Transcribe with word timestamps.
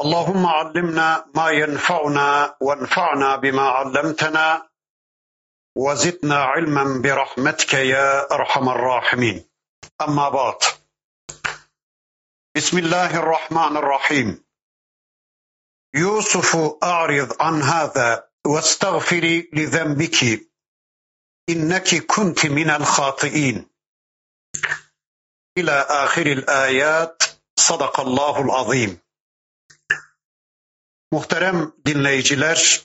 اللهم 0.00 0.46
علمنا 0.46 1.24
ما 1.34 1.50
ينفعنا 1.50 2.56
وانفعنا 2.60 3.36
بما 3.36 3.62
علمتنا 3.62 4.68
وزدنا 5.76 6.44
علما 6.44 7.02
برحمتك 7.02 7.74
يا 7.74 8.32
أرحم 8.32 8.68
الراحمين. 8.68 9.44
أما 10.00 10.28
بعد. 10.28 10.56
بسم 12.56 12.78
الله 12.78 13.16
الرحمن 13.16 13.76
الرحيم. 13.76 14.44
يوسف 15.94 16.56
أعرض 16.82 17.42
عن 17.42 17.62
هذا 17.62 18.28
واستغفري 18.46 19.50
لذنبك. 19.52 20.48
إنك 21.48 22.06
كنت 22.06 22.46
من 22.46 22.70
الخاطئين. 22.70 23.70
إلى 25.58 25.86
آخر 25.88 26.26
الآيات. 26.26 27.22
صدق 27.58 28.00
الله 28.00 28.40
العظيم. 28.40 29.09
Muhterem 31.12 31.72
dinleyiciler, 31.86 32.80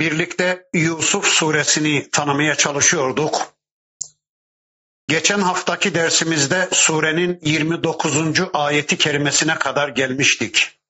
birlikte 0.00 0.68
Yusuf 0.74 1.26
suresini 1.26 2.10
tanımaya 2.10 2.54
çalışıyorduk. 2.54 3.54
Geçen 5.08 5.40
haftaki 5.40 5.94
dersimizde 5.94 6.68
surenin 6.72 7.38
29. 7.42 8.16
ayeti 8.52 8.98
kerimesine 8.98 9.54
kadar 9.58 9.88
gelmiştik. 9.88 10.80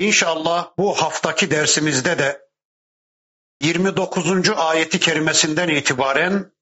İnşallah 0.00 0.70
bu 0.78 1.02
haftaki 1.02 1.50
dersimizde 1.50 2.18
de 2.18 2.48
29. 3.62 4.48
ayeti 4.56 5.00
kerimesinden 5.00 5.68
itibaren 5.68 6.52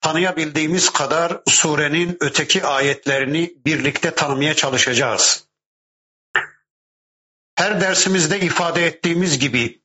tanıyabildiğimiz 0.00 0.90
kadar 0.90 1.40
surenin 1.48 2.16
öteki 2.20 2.64
ayetlerini 2.64 3.54
birlikte 3.66 4.10
tanımaya 4.14 4.54
çalışacağız. 4.54 5.47
Her 7.58 7.80
dersimizde 7.80 8.40
ifade 8.40 8.86
ettiğimiz 8.86 9.38
gibi 9.38 9.82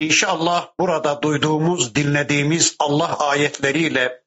inşallah 0.00 0.72
burada 0.80 1.22
duyduğumuz, 1.22 1.94
dinlediğimiz 1.94 2.76
Allah 2.78 3.18
ayetleriyle 3.18 4.22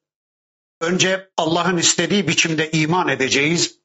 önce 0.80 1.30
Allah'ın 1.36 1.76
istediği 1.76 2.28
biçimde 2.28 2.70
iman 2.70 3.08
edeceğiz. 3.08 3.78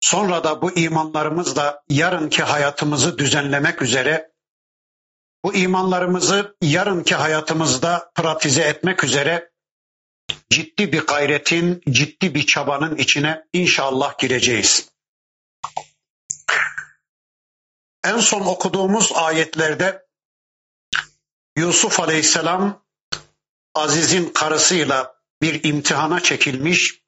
Sonra 0.00 0.44
da 0.44 0.62
bu 0.62 0.72
imanlarımızla 0.72 1.82
yarınki 1.88 2.42
hayatımızı 2.42 3.18
düzenlemek 3.18 3.82
üzere 3.82 4.32
bu 5.44 5.54
imanlarımızı 5.54 6.56
yarınki 6.62 7.14
hayatımızda 7.14 8.12
pratize 8.14 8.62
etmek 8.62 9.04
üzere 9.04 9.50
ciddi 10.50 10.92
bir 10.92 11.00
gayretin, 11.00 11.82
ciddi 11.90 12.34
bir 12.34 12.46
çabanın 12.46 12.96
içine 12.96 13.44
inşallah 13.52 14.18
gireceğiz. 14.18 14.90
En 18.08 18.20
son 18.20 18.40
okuduğumuz 18.40 19.12
ayetlerde 19.14 20.06
Yusuf 21.56 22.00
Aleyhisselam 22.00 22.84
Aziz'in 23.74 24.30
karısıyla 24.30 25.14
bir 25.42 25.64
imtihana 25.64 26.20
çekilmiş. 26.20 27.02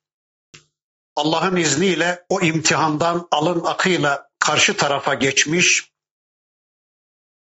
Allah'ın 1.16 1.56
izniyle 1.56 2.26
o 2.28 2.40
imtihandan 2.40 3.28
alın 3.30 3.64
akıyla 3.64 4.30
karşı 4.38 4.76
tarafa 4.76 5.14
geçmiş. 5.14 5.92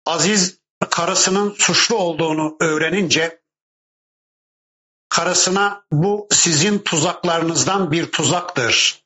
Aziz 0.06 0.58
karısının 0.90 1.54
suçlu 1.58 1.96
olduğunu 1.96 2.56
öğrenince 2.60 3.42
karısına 5.08 5.86
bu 5.92 6.28
sizin 6.30 6.78
tuzaklarınızdan 6.78 7.92
bir 7.92 8.12
tuzaktır. 8.12 9.03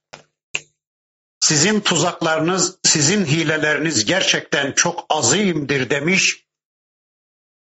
Sizin 1.48 1.80
tuzaklarınız, 1.80 2.80
sizin 2.84 3.26
hileleriniz 3.26 4.06
gerçekten 4.06 4.72
çok 4.72 5.06
azimdir 5.10 5.90
demiş. 5.90 6.46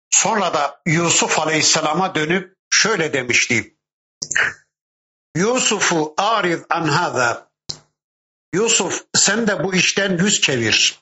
Sonra 0.09 0.53
da 0.53 0.81
Yusuf 0.85 1.40
Aleyhisselam'a 1.40 2.16
dönüp 2.16 2.56
şöyle 2.69 3.13
demişti. 3.13 3.78
Yusuf'u 5.35 6.13
arid 6.18 6.63
an 6.69 6.88
hada. 6.88 7.51
Yusuf 8.53 9.06
sen 9.16 9.47
de 9.47 9.63
bu 9.63 9.75
işten 9.75 10.18
yüz 10.18 10.41
çevir. 10.41 11.00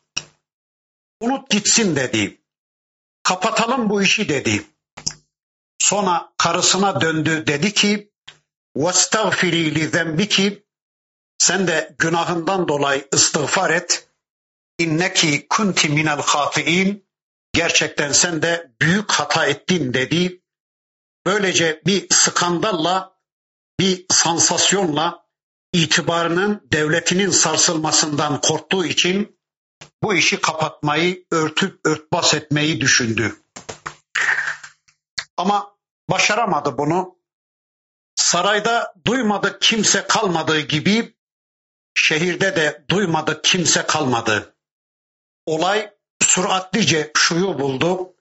Unut 1.21 1.49
gitsin 1.49 1.95
dedi. 1.95 2.41
Kapatalım 3.23 3.89
bu 3.89 4.03
işi 4.03 4.29
dedi. 4.29 4.65
Sonra 5.79 6.33
karısına 6.37 7.01
döndü 7.01 7.47
dedi 7.47 7.73
ki 7.73 8.11
وَاسْتَغْفِرِي 8.77 9.73
لِذَنْبِكِ 9.75 10.63
sen 11.38 11.66
de 11.66 11.94
günahından 11.98 12.68
dolayı 12.68 13.08
istiğfar 13.12 13.70
et. 13.70 14.08
İnneki 14.78 15.46
kunti 15.48 15.88
minel 15.88 16.22
hatiin. 16.22 17.08
Gerçekten 17.52 18.12
sen 18.12 18.42
de 18.42 18.72
büyük 18.80 19.10
hata 19.10 19.46
ettin 19.46 19.94
dedi. 19.94 20.42
Böylece 21.26 21.82
bir 21.86 22.06
skandalla, 22.10 23.18
bir 23.80 24.06
sansasyonla 24.10 25.26
itibarının, 25.72 26.68
devletinin 26.72 27.30
sarsılmasından 27.30 28.40
korktuğu 28.40 28.84
için 28.84 29.38
bu 30.02 30.14
işi 30.14 30.40
kapatmayı, 30.40 31.24
örtüp 31.30 31.80
örtbas 31.84 32.34
etmeyi 32.34 32.80
düşündü. 32.80 33.36
Ama 35.36 35.76
başaramadı 36.10 36.78
bunu. 36.78 37.18
Sarayda 38.14 38.94
duymadık 39.06 39.62
kimse 39.62 40.06
kalmadığı 40.06 40.60
gibi 40.60 41.17
Şehirde 41.97 42.55
de 42.55 42.85
duymadık 42.89 43.43
kimse 43.43 43.85
kalmadı. 43.85 44.55
Olay 45.45 45.93
süratlice 46.21 47.11
şuyu 47.17 47.59
buldu. 47.59 48.13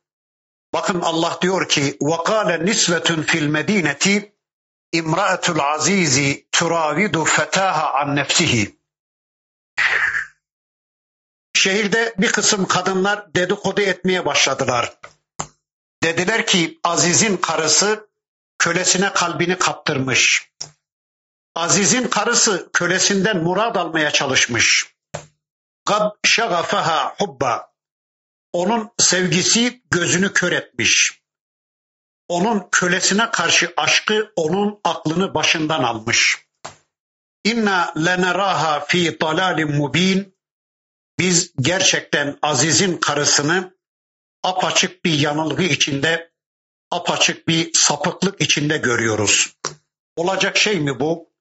Bakın 0.73 1.01
Allah 1.01 1.39
diyor 1.43 1.69
ki 1.69 1.97
وَقَالَ 2.01 2.71
نِسْوَةٌ 2.71 3.25
فِي 3.25 3.39
الْمَد۪ينَةِ 3.39 4.31
اِمْرَأَةُ 4.95 5.45
الْعَز۪يزِ 5.57 6.45
تُرَاوِدُ 6.53 7.25
فَتَاهَا 7.25 7.87
عَنْ 7.97 8.21
نَفْسِهِ 8.21 8.73
Şehirde 11.55 12.15
bir 12.19 12.33
kısım 12.33 12.67
kadınlar 12.67 13.35
dedikodu 13.35 13.81
etmeye 13.81 14.27
başladılar. 14.27 14.93
Dediler 16.03 16.47
ki 16.47 16.81
Aziz'in 16.85 17.37
karısı 17.37 18.09
kölesine 18.59 19.13
kalbini 19.13 19.59
kaptırmış. 19.59 20.53
Aziz'in 21.58 22.08
karısı 22.08 22.70
kölesinden 22.74 23.44
murad 23.44 23.76
almaya 23.76 24.12
çalışmış. 24.12 24.96
Gad 25.86 26.12
şagafaha 26.26 27.16
hubba. 27.20 27.74
Onun 28.54 28.90
sevgisi 28.98 29.82
gözünü 29.92 30.34
kör 30.34 30.52
etmiş. 30.52 31.22
Onun 32.28 32.68
kölesine 32.72 33.32
karşı 33.32 33.74
aşkı 33.78 34.32
onun 34.36 34.80
aklını 34.84 35.34
başından 35.34 35.84
almış. 35.84 36.48
İnna 37.44 37.94
leneraha 37.98 38.86
fi 38.86 39.20
dalalin 39.22 39.76
mubin. 39.76 40.38
Biz 41.20 41.54
gerçekten 41.62 42.38
Aziz'in 42.42 42.98
karısını 42.98 43.78
apaçık 44.44 45.06
bir 45.06 45.20
yanılgı 45.20 45.64
içinde, 45.64 46.32
apaçık 46.92 47.48
bir 47.48 47.74
sapıklık 47.74 48.42
içinde 48.42 48.78
görüyoruz. 48.78 49.56
Olacak 50.16 50.58
şey 50.58 50.80
mi 50.80 51.00
bu? 51.00 51.37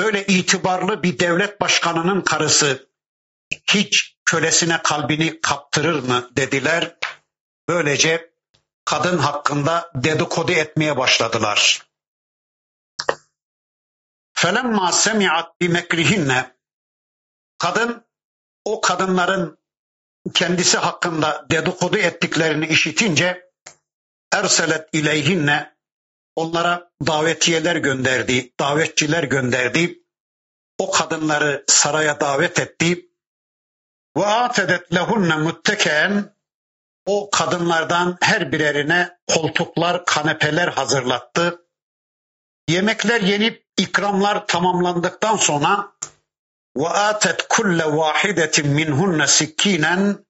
Böyle 0.00 0.26
itibarlı 0.26 1.02
bir 1.02 1.18
devlet 1.18 1.60
başkanının 1.60 2.20
karısı 2.20 2.88
hiç 3.70 4.16
kölesine 4.24 4.82
kalbini 4.82 5.40
kaptırır 5.40 6.02
mı 6.02 6.30
dediler. 6.36 6.96
Böylece 7.68 8.30
kadın 8.84 9.18
hakkında 9.18 9.90
dedikodu 9.94 10.52
etmeye 10.52 10.96
başladılar. 10.96 11.86
Felemma 14.32 14.92
semi'at 14.92 15.60
bi 15.60 15.68
mekrihinne 15.68 16.56
kadın 17.58 18.04
o 18.64 18.80
kadınların 18.80 19.58
kendisi 20.34 20.78
hakkında 20.78 21.46
dedikodu 21.50 21.98
ettiklerini 21.98 22.66
işitince 22.66 23.50
erselet 24.32 24.88
ileyhinne 24.92 25.74
Onlara 26.36 26.90
davetiyeler 27.06 27.76
gönderdi, 27.76 28.52
davetçiler 28.60 29.24
gönderdi. 29.24 29.98
O 30.78 30.90
kadınları 30.90 31.64
saraya 31.68 32.20
davet 32.20 32.60
etti. 32.60 33.06
Ve 34.16 34.26
atedet 34.26 34.94
lehunne 34.94 35.36
mutteken 35.36 36.34
o 37.06 37.30
kadınlardan 37.30 38.18
her 38.20 38.52
birerine 38.52 39.18
koltuklar, 39.26 40.04
kanepeler 40.04 40.68
hazırlattı. 40.68 41.66
Yemekler 42.68 43.20
yenip 43.20 43.66
ikramlar 43.76 44.46
tamamlandıktan 44.46 45.36
sonra 45.36 45.92
ve 46.76 46.88
atet 46.88 47.48
kulle 47.48 47.96
vahidetin 47.96 48.68
minhunne 48.68 49.26
sikkinen 49.26 50.26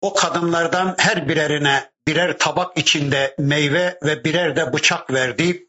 o 0.00 0.14
kadınlardan 0.14 0.94
her 0.98 1.28
birerine 1.28 1.90
birer 2.06 2.38
tabak 2.38 2.78
içinde 2.78 3.34
meyve 3.38 3.98
ve 4.02 4.24
birer 4.24 4.56
de 4.56 4.72
bıçak 4.72 5.12
verdi. 5.12 5.68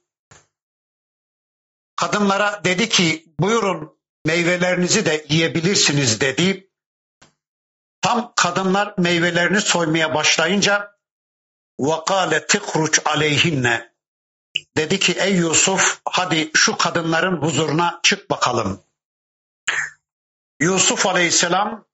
Kadınlara 1.95 2.61
dedi 2.63 2.89
ki 2.89 3.33
buyurun 3.39 3.97
meyvelerinizi 4.25 5.05
de 5.05 5.25
yiyebilirsiniz 5.29 6.21
dedi. 6.21 6.69
Tam 8.01 8.33
kadınlar 8.35 8.93
meyvelerini 8.97 9.61
soymaya 9.61 10.15
başlayınca 10.15 10.97
vakale 11.79 12.47
tikruç 12.47 12.99
aleyhinne 13.05 13.93
dedi 14.77 14.99
ki 14.99 15.13
ey 15.13 15.35
Yusuf 15.35 16.01
hadi 16.05 16.51
şu 16.53 16.77
kadınların 16.77 17.41
huzuruna 17.41 17.99
çık 18.03 18.29
bakalım. 18.29 18.83
Yusuf 20.59 21.05
aleyhisselam 21.05 21.85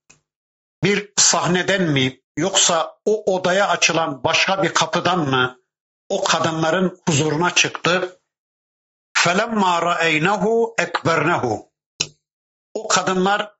bir 0.83 1.13
sahneden 1.17 1.81
mi 1.81 2.22
yoksa 2.36 2.98
o 3.04 3.34
odaya 3.34 3.68
açılan 3.68 4.24
başka 4.24 4.62
bir 4.62 4.74
kapıdan 4.74 5.18
mı 5.18 5.60
o 6.08 6.24
kadınların 6.24 7.00
huzuruna 7.08 7.54
çıktı? 7.54 8.20
فَلَمَّا 9.16 9.80
رَأَيْنَهُ 9.80 10.74
ekbernehu. 10.82 11.72
O 12.74 12.88
kadınlar 12.88 13.54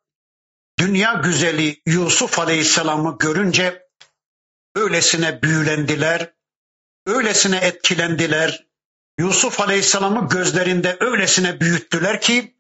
dünya 0.78 1.12
güzeli 1.12 1.82
Yusuf 1.86 2.38
Aleyhisselam'ı 2.38 3.18
görünce 3.18 3.88
öylesine 4.74 5.42
büyülendiler, 5.42 6.34
öylesine 7.06 7.56
etkilendiler. 7.56 8.68
Yusuf 9.18 9.60
Aleyhisselam'ı 9.60 10.28
gözlerinde 10.28 10.96
öylesine 11.00 11.60
büyüttüler 11.60 12.20
ki, 12.20 12.56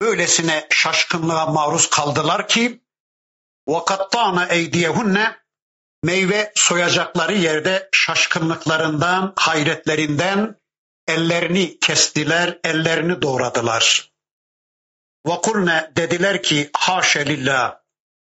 öylesine 0.00 0.66
şaşkınlığa 0.70 1.46
maruz 1.46 1.90
kaldılar 1.90 2.48
ki, 2.48 2.82
وَقَطَّعْنَ 3.68 4.48
اَيْدِيَهُنَّ 4.48 5.40
Meyve 6.02 6.52
soyacakları 6.54 7.34
yerde 7.34 7.88
şaşkınlıklarından, 7.92 9.32
hayretlerinden 9.36 10.56
ellerini 11.08 11.78
kestiler, 11.78 12.58
ellerini 12.64 13.22
doğradılar. 13.22 14.12
Vakulne 15.26 15.92
dediler 15.96 16.42
ki 16.42 16.70
haşa 16.76 17.20
lillah. 17.20 17.80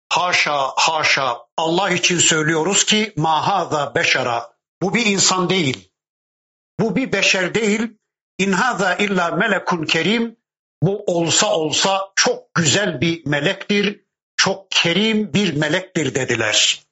Haşa 0.10 0.68
haşa 0.76 1.38
Allah 1.58 1.90
için 1.90 2.20
söylüyoruz 2.20 2.86
ki 2.86 3.14
mahaza 3.16 3.96
beşara. 3.96 4.54
Bu 4.82 4.94
bir 4.94 5.06
insan 5.06 5.50
değil. 5.50 5.92
Bu 6.80 6.96
bir 6.96 7.12
beşer 7.12 7.56
değil. 7.56 7.98
İnhaza 8.38 8.96
illa 8.96 9.32
melekun 9.32 9.86
kerim. 9.86 10.38
Bu 10.84 11.04
olsa 11.08 11.54
olsa 11.56 12.12
çok 12.16 12.54
güzel 12.54 13.02
bir 13.02 13.26
melektir. 13.26 14.05
çok 14.37 14.71
kerim 14.71 15.35
bir 15.35 15.55
melektir 15.55 16.15
dediler. 16.15 16.87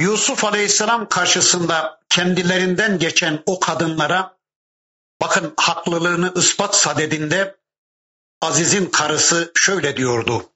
Yusuf 0.00 0.44
Aleyhisselam 0.44 1.08
karşısında 1.08 2.00
kendilerinden 2.08 2.98
geçen 2.98 3.42
o 3.46 3.60
kadınlara 3.60 4.36
bakın 5.20 5.54
haklılığını 5.56 6.32
ispat 6.36 6.76
sadedinde 6.76 7.56
Aziz'in 8.42 8.86
karısı 8.86 9.52
şöyle 9.54 9.96
diyordu. 9.96 10.50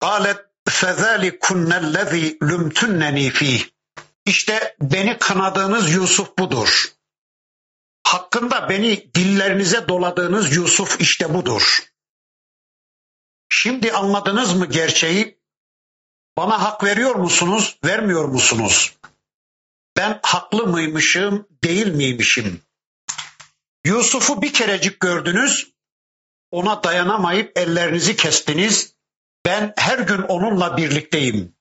Galet 0.00 0.38
fezalikunne 0.68 1.94
lezi 1.94 2.38
lümtünneni 2.42 3.30
fih. 3.30 3.64
İşte 4.26 4.76
beni 4.80 5.18
kanadığınız 5.18 5.94
Yusuf 5.94 6.38
budur. 6.38 6.92
Hakkında 8.04 8.68
beni 8.68 9.14
dillerinize 9.14 9.88
doladığınız 9.88 10.56
Yusuf 10.56 11.00
işte 11.00 11.34
budur. 11.34 11.89
Şimdi 13.52 13.92
anladınız 13.92 14.54
mı 14.54 14.66
gerçeği? 14.66 15.40
Bana 16.36 16.62
hak 16.62 16.84
veriyor 16.84 17.14
musunuz, 17.14 17.78
vermiyor 17.84 18.24
musunuz? 18.24 18.94
Ben 19.96 20.20
haklı 20.22 20.66
mıymışım, 20.66 21.48
değil 21.64 21.86
miymişim? 21.86 22.62
Yusuf'u 23.84 24.42
bir 24.42 24.52
kerecik 24.52 25.00
gördünüz, 25.00 25.72
ona 26.50 26.84
dayanamayıp 26.84 27.58
ellerinizi 27.58 28.16
kestiniz. 28.16 28.94
Ben 29.46 29.72
her 29.76 29.98
gün 29.98 30.22
onunla 30.22 30.76
birlikteyim. 30.76 31.54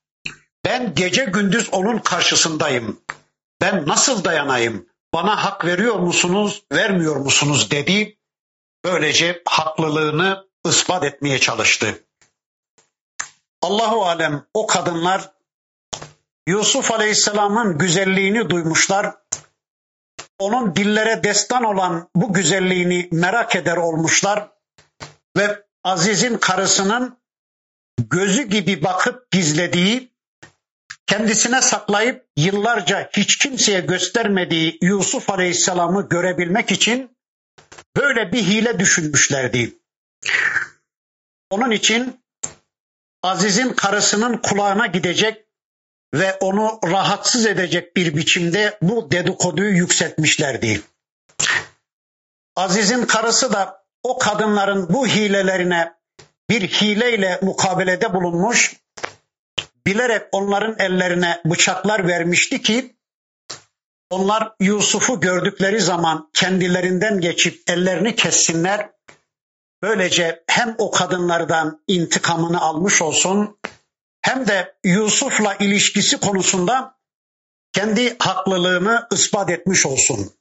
Ben 0.66 0.96
gece 0.96 1.26
gündüz 1.26 1.70
onun 1.72 1.98
karşısındayım. 2.00 3.02
Ben 3.62 3.88
nasıl 3.88 4.24
dayanayım? 4.24 4.90
Bana 5.14 5.44
hak 5.44 5.66
veriyor 5.66 5.96
musunuz, 5.96 6.64
vermiyor 6.72 7.16
musunuz 7.16 7.72
dedi. 7.72 8.18
Böylece 8.86 9.42
haklılığını 9.46 10.49
ispat 10.66 11.04
etmeye 11.04 11.40
çalıştı. 11.40 12.04
Allahu 13.62 14.06
alem 14.06 14.46
o 14.54 14.68
kadınlar 14.68 15.32
Yusuf 16.48 16.92
Aleyhisselam'ın 16.92 17.78
güzelliğini 17.78 18.50
duymuşlar. 18.50 19.16
Onun 20.40 20.76
dillere 20.76 21.24
destan 21.24 21.64
olan 21.64 22.10
bu 22.16 22.34
güzelliğini 22.34 23.10
merak 23.12 23.56
eder 23.56 23.78
olmuşlar 23.78 24.50
ve 25.38 25.64
Aziz'in 25.84 26.38
karısının 26.38 27.20
gözü 27.98 28.44
gibi 28.44 28.84
bakıp 28.84 29.32
gizlediği, 29.32 30.14
kendisine 31.08 31.62
saklayıp 31.62 32.26
yıllarca 32.38 33.10
hiç 33.14 33.38
kimseye 33.38 33.80
göstermediği 33.80 34.78
Yusuf 34.82 35.30
Aleyhisselam'ı 35.30 36.10
görebilmek 36.10 36.72
için 36.72 37.18
böyle 37.96 38.32
bir 38.32 38.44
hile 38.44 38.80
düşünmüşlerdi. 38.80 39.79
Onun 41.50 41.72
için 41.72 42.22
Aziz'in 43.24 43.74
karısının 43.74 44.38
kulağına 44.38 44.88
gidecek 44.88 45.46
ve 46.14 46.34
onu 46.34 46.80
rahatsız 46.86 47.46
edecek 47.46 47.96
bir 47.96 48.16
biçimde 48.18 48.78
bu 48.82 49.12
dedikoduyu 49.12 49.76
yükseltmişlerdi. 49.76 50.82
Aziz'in 52.56 53.06
karısı 53.06 53.54
da 53.54 53.86
o 54.04 54.18
kadınların 54.18 54.94
bu 54.94 55.08
hilelerine 55.08 55.94
bir 56.50 56.68
hileyle 56.68 57.40
mukabelede 57.42 58.14
bulunmuş, 58.14 58.76
bilerek 59.86 60.28
onların 60.32 60.76
ellerine 60.80 61.42
bıçaklar 61.46 62.08
vermişti 62.08 62.62
ki 62.62 62.96
onlar 64.10 64.54
Yusuf'u 64.60 65.20
gördükleri 65.20 65.82
zaman 65.82 66.30
kendilerinden 66.34 67.22
geçip 67.22 67.70
ellerini 67.70 68.16
kessinler. 68.16 68.90
Böylece 69.82 70.44
hem 70.48 70.76
o 70.78 70.92
kadınlardan 70.92 71.84
intikamını 71.88 72.62
almış 72.62 73.02
olsun 73.02 73.60
hem 74.22 74.48
de 74.48 74.76
Yusuf'la 74.84 75.56
ilişkisi 75.56 76.20
konusunda 76.20 77.00
kendi 77.74 78.18
haklılığını 78.18 79.08
ispat 79.12 79.50
etmiş 79.50 79.86
olsun. 79.86 80.34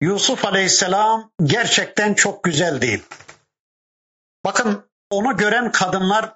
Yusuf 0.00 0.44
Aleyhisselam 0.44 1.32
gerçekten 1.42 2.14
çok 2.14 2.44
güzeldi. 2.44 3.02
Bakın 4.44 4.90
onu 5.10 5.36
gören 5.36 5.72
kadınlar 5.72 6.34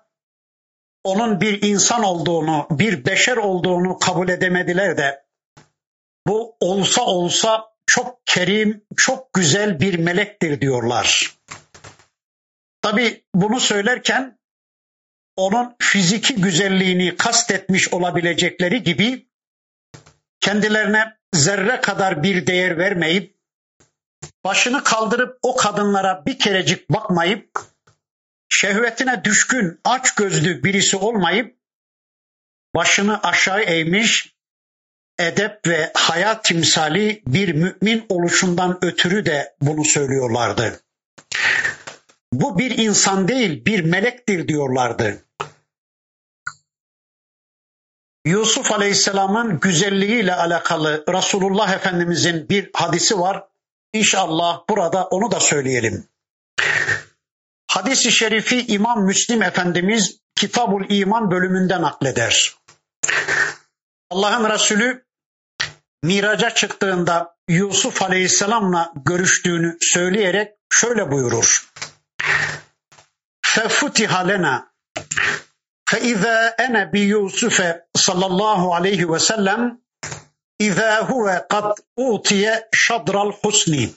onun 1.05 1.41
bir 1.41 1.63
insan 1.63 2.03
olduğunu, 2.03 2.67
bir 2.71 3.05
beşer 3.05 3.37
olduğunu 3.37 3.99
kabul 3.99 4.29
edemediler 4.29 4.97
de 4.97 5.27
bu 6.27 6.57
olsa 6.61 7.03
olsa 7.03 7.76
çok 7.87 8.27
kerim, 8.27 8.85
çok 8.97 9.33
güzel 9.33 9.81
bir 9.81 9.99
melektir 9.99 10.61
diyorlar. 10.61 11.37
Tabi 12.83 13.25
bunu 13.35 13.61
söylerken 13.61 14.39
onun 15.37 15.77
fiziki 15.79 16.35
güzelliğini 16.35 17.17
kastetmiş 17.17 17.93
olabilecekleri 17.93 18.83
gibi 18.83 19.29
kendilerine 20.41 21.17
zerre 21.33 21.81
kadar 21.81 22.23
bir 22.23 22.47
değer 22.47 22.79
vermeyip 22.79 23.37
başını 24.45 24.85
kaldırıp 24.85 25.39
o 25.43 25.57
kadınlara 25.57 26.27
bir 26.27 26.39
kerecik 26.39 26.91
bakmayıp 26.91 27.51
şehvetine 28.49 29.25
düşkün 29.25 29.81
aç 29.85 30.15
gözlü 30.15 30.65
birisi 30.65 30.97
olmayıp 30.97 31.57
başını 32.75 33.23
aşağı 33.23 33.61
eğmiş 33.61 34.36
edep 35.19 35.67
ve 35.67 35.91
hayat 35.95 36.45
timsali 36.45 37.23
bir 37.27 37.55
mümin 37.55 38.07
oluşundan 38.09 38.79
ötürü 38.83 39.27
de 39.27 39.55
bunu 39.61 39.85
söylüyorlardı. 39.85 40.81
Bu 42.33 42.59
bir 42.59 42.79
insan 42.79 43.29
değil 43.29 43.65
bir 43.65 43.85
melektir 43.85 44.49
diyorlardı. 44.49 45.23
Yusuf 48.27 48.73
Aleyhisselam'ın 48.73 49.61
güzelliğiyle 49.61 50.35
alakalı 50.35 51.05
Resulullah 51.09 51.73
Efendimizin 51.73 52.49
bir 52.49 52.71
hadisi 52.73 53.19
var. 53.19 53.45
İnşallah 53.93 54.63
burada 54.71 55.07
onu 55.07 55.31
da 55.31 55.41
söyleyelim. 55.41 56.09
Hadis-i 57.71 58.13
şerifi 58.13 58.67
İmam 58.67 59.05
Müslim 59.05 59.43
Efendimiz 59.43 60.21
Kitabul 60.37 60.85
İman 60.89 61.31
bölümünden 61.31 61.83
nakleder. 61.83 62.55
Allah'ın 64.11 64.51
Resulü 64.51 65.06
miraca 66.06 66.50
çıktığında 66.50 67.36
Yusuf 67.50 68.02
Aleyhisselam'la 68.02 68.94
görüştüğünü 69.06 69.78
söyleyerek 69.82 70.52
şöyle 70.70 71.12
buyurur. 71.12 71.72
فَفُتِحَ 73.46 74.12
لَنَا 74.30 74.56
فَإِذَا 75.90 76.38
أَنَا 76.66 76.82
بِيُوسُفَ 76.94 77.58
صلى 78.08 78.26
الله 78.32 78.62
عليه 78.76 79.02
وسلم 79.06 79.60
إذا 80.62 80.92
هو 81.12 81.26
قد 81.50 81.68
أوتي 82.00 82.44
شطر 82.74 83.16
الحسن 83.28 83.90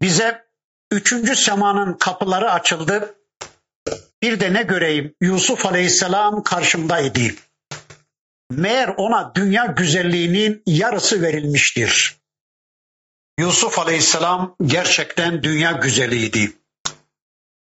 Bize 0.00 0.44
üçüncü 0.90 1.36
semanın 1.36 1.92
kapıları 1.92 2.52
açıldı. 2.52 3.14
Bir 4.22 4.40
de 4.40 4.52
ne 4.52 4.62
göreyim 4.62 5.14
Yusuf 5.20 5.66
Aleyhisselam 5.66 6.42
karşımdaydı. 6.42 7.20
Meğer 8.57 8.87
ona 8.97 9.35
dünya 9.35 9.65
güzelliğinin 9.65 10.63
yarısı 10.65 11.21
verilmiştir. 11.21 12.17
Yusuf 13.39 13.79
Aleyhisselam 13.79 14.55
gerçekten 14.65 15.43
dünya 15.43 15.71
güzeliydi. 15.71 16.53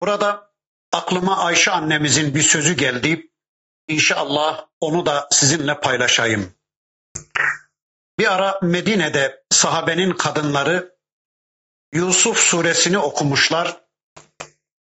Burada 0.01 0.53
aklıma 0.91 1.37
Ayşe 1.37 1.71
annemizin 1.71 2.35
bir 2.35 2.41
sözü 2.41 2.73
geldi. 2.73 3.31
İnşallah 3.87 4.65
onu 4.79 5.05
da 5.05 5.27
sizinle 5.31 5.79
paylaşayım. 5.79 6.53
Bir 8.19 8.33
ara 8.33 8.59
Medine'de 8.61 9.43
sahabenin 9.49 10.11
kadınları 10.11 10.97
Yusuf 11.93 12.37
suresini 12.37 12.97
okumuşlar. 12.97 13.81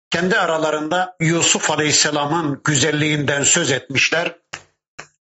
Kendi 0.10 0.40
aralarında 0.40 1.16
Yusuf 1.20 1.72
Aleyhisselam'ın 1.72 2.62
güzelliğinden 2.64 3.44
söz 3.44 3.72
etmişler. 3.72 4.43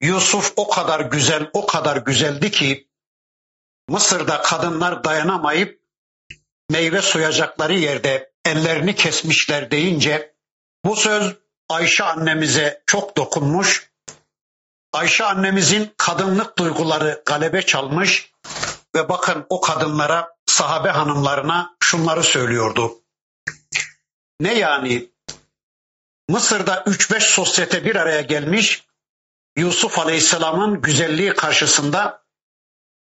Yusuf 0.01 0.53
o 0.57 0.69
kadar 0.69 1.01
güzel, 1.01 1.51
o 1.53 1.67
kadar 1.67 1.97
güzeldi 1.97 2.51
ki 2.51 2.89
Mısır'da 3.89 4.43
kadınlar 4.43 5.05
dayanamayıp 5.05 5.81
meyve 6.71 7.03
soyacakları 7.03 7.75
yerde 7.75 8.33
ellerini 8.45 8.95
kesmişler 8.95 9.71
deyince 9.71 10.35
bu 10.85 10.97
söz 10.97 11.37
Ayşe 11.69 12.05
annemize 12.05 12.83
çok 12.87 13.17
dokunmuş. 13.17 13.91
Ayşe 14.93 15.25
annemizin 15.25 15.95
kadınlık 15.97 16.59
duyguları 16.59 17.23
galebe 17.27 17.63
çalmış 17.63 18.33
ve 18.95 19.09
bakın 19.09 19.47
o 19.49 19.61
kadınlara, 19.61 20.37
sahabe 20.47 20.91
hanımlarına 20.91 21.77
şunları 21.81 22.23
söylüyordu. 22.23 22.93
Ne 24.41 24.55
yani? 24.55 25.09
Mısır'da 26.29 26.77
3-5 26.77 27.21
sosyete 27.21 27.85
bir 27.85 27.97
araya 27.97 28.21
gelmiş, 28.21 28.87
Yusuf 29.57 29.99
Aleyhisselam'ın 29.99 30.81
güzelliği 30.83 31.35
karşısında 31.35 32.23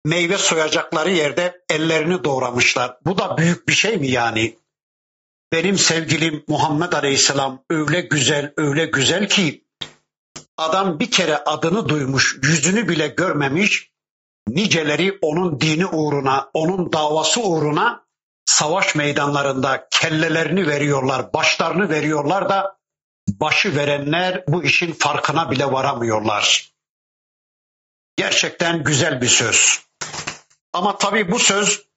meyve 0.05 0.37
soyacakları 0.37 1.11
yerde 1.11 1.61
ellerini 1.69 2.23
doğramışlar. 2.23 2.97
Bu 3.05 3.17
da 3.17 3.37
büyük 3.37 3.67
bir 3.67 3.73
şey 3.73 3.97
mi 3.97 4.07
yani? 4.07 4.57
Benim 5.51 5.77
sevgilim 5.77 6.43
Muhammed 6.47 6.93
Aleyhisselam 6.93 7.63
öyle 7.69 8.01
güzel, 8.01 8.53
öyle 8.57 8.85
güzel 8.85 9.29
ki 9.29 9.63
adam 10.57 10.99
bir 10.99 11.11
kere 11.11 11.37
adını 11.37 11.89
duymuş, 11.89 12.37
yüzünü 12.43 12.89
bile 12.89 13.07
görmemiş, 13.07 13.91
niceleri 14.47 15.17
onun 15.21 15.59
dini 15.59 15.85
uğruna, 15.85 16.49
onun 16.53 16.93
davası 16.93 17.41
uğruna 17.41 18.05
savaş 18.45 18.95
meydanlarında 18.95 19.87
kellelerini 19.91 20.67
veriyorlar, 20.67 21.33
başlarını 21.33 21.89
veriyorlar 21.89 22.49
da 22.49 22.76
başı 23.27 23.75
verenler 23.75 24.43
bu 24.47 24.63
işin 24.63 24.93
farkına 24.93 25.51
bile 25.51 25.71
varamıyorlar. 25.71 26.71
Gerçekten 28.17 28.83
güzel 28.83 29.21
bir 29.21 29.27
söz. 29.27 29.79
Ama 30.73 30.97
tabii 30.97 31.31
bu 31.31 31.39
söz 31.39 31.87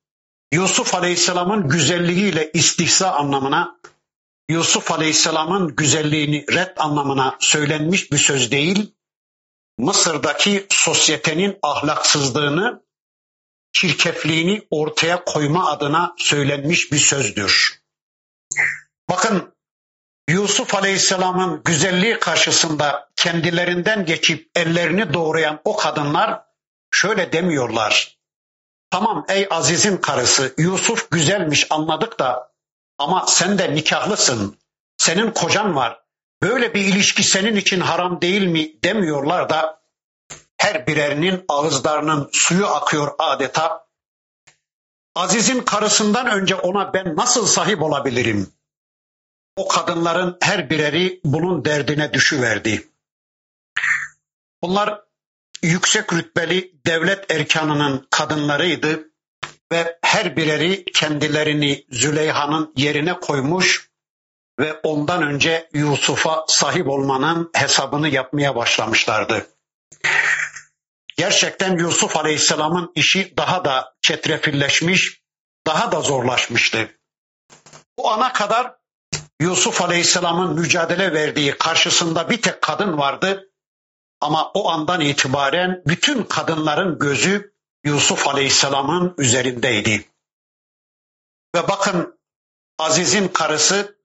Yusuf 0.53 0.95
Aleyhisselam'ın 0.95 1.69
güzelliğiyle 1.69 2.51
istihza 2.55 3.13
anlamına, 3.13 3.81
Yusuf 4.49 4.93
Aleyhisselam'ın 4.93 5.77
güzelliğini 5.77 6.45
red 6.53 6.77
anlamına 6.77 7.37
söylenmiş 7.41 8.13
bir 8.13 8.19
söz 8.19 8.51
değil, 8.51 8.95
Mısır'daki 9.79 10.67
sosyetenin 10.71 11.59
ahlaksızlığını, 11.63 12.83
çirkefliğini 13.73 14.67
ortaya 14.71 15.25
koyma 15.25 15.71
adına 15.71 16.15
söylenmiş 16.19 16.93
bir 16.93 16.99
sözdür. 16.99 17.83
Bakın 19.09 19.55
Yusuf 20.31 20.75
Aleyhisselam'ın 20.75 21.63
güzelliği 21.65 22.19
karşısında 22.19 23.09
kendilerinden 23.17 24.05
geçip 24.05 24.51
ellerini 24.55 25.13
doğrayan 25.13 25.61
o 25.65 25.77
kadınlar 25.77 26.43
şöyle 26.91 27.33
demiyorlar. 27.33 28.19
Tamam 28.91 29.25
ey 29.29 29.47
Aziz'in 29.51 29.97
karısı 29.97 30.55
Yusuf 30.59 31.11
güzelmiş 31.11 31.67
anladık 31.71 32.19
da 32.19 32.53
ama 32.99 33.27
sen 33.27 33.59
de 33.59 33.75
nikahlısın. 33.75 34.59
Senin 34.97 35.31
kocan 35.31 35.77
var. 35.77 36.01
Böyle 36.43 36.75
bir 36.75 36.81
ilişki 36.81 37.23
senin 37.23 37.57
için 37.57 37.81
haram 37.81 38.21
değil 38.21 38.47
mi 38.47 38.83
demiyorlar 38.85 39.49
da 39.49 39.81
her 40.57 40.87
birerinin 40.87 41.45
ağızlarının 41.49 42.31
suyu 42.33 42.67
akıyor 42.67 43.15
adeta. 43.19 43.87
Aziz'in 45.15 45.61
karısından 45.61 46.27
önce 46.27 46.55
ona 46.55 46.95
ben 46.95 47.17
nasıl 47.17 47.47
sahip 47.47 47.83
olabilirim? 47.83 48.60
O 49.61 49.69
kadınların 49.69 50.38
her 50.43 50.71
bireri 50.71 51.21
bunun 51.25 51.64
derdine 51.64 52.12
düşüverdi. 52.12 52.88
Bunlar 54.62 55.00
yüksek 55.62 56.12
rütbeli 56.12 56.73
devlet 56.87 57.31
erkanının 57.31 58.07
kadınlarıydı 58.11 59.11
ve 59.73 59.99
her 60.02 60.37
bireri 60.37 60.85
kendilerini 60.85 61.85
Züleyha'nın 61.90 62.73
yerine 62.76 63.21
koymuş 63.21 63.90
ve 64.59 64.81
ondan 64.83 65.23
önce 65.23 65.69
Yusuf'a 65.73 66.45
sahip 66.49 66.88
olmanın 66.88 67.50
hesabını 67.55 68.09
yapmaya 68.09 68.57
başlamışlardı. 68.57 69.47
Gerçekten 71.17 71.79
Yusuf 71.79 72.17
Aleyhisselam'ın 72.17 72.93
işi 72.95 73.37
daha 73.37 73.64
da 73.64 73.95
çetrefilleşmiş, 74.00 75.23
daha 75.67 75.93
da 75.93 76.00
zorlaşmıştı. 76.00 76.99
Bu 77.99 78.11
ana 78.11 78.33
kadar 78.33 78.80
Yusuf 79.39 79.82
Aleyhisselam'ın 79.82 80.60
mücadele 80.60 81.13
verdiği 81.13 81.58
karşısında 81.58 82.30
bir 82.30 82.42
tek 82.42 82.62
kadın 82.62 82.98
vardı 82.98 83.51
ama 84.22 84.51
o 84.54 84.70
andan 84.70 85.01
itibaren 85.01 85.84
bütün 85.88 86.24
kadınların 86.24 87.00
gözü 87.00 87.54
Yusuf 87.84 88.27
Aleyhisselam'ın 88.27 89.15
üzerindeydi. 89.18 90.06
Ve 91.56 91.68
bakın 91.68 92.20
Aziz'in 92.80 93.27
karısı 93.27 93.98